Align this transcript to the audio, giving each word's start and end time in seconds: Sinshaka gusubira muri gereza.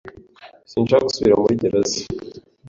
Sinshaka 0.69 1.07
gusubira 1.09 1.39
muri 1.41 1.59
gereza. 1.61 1.99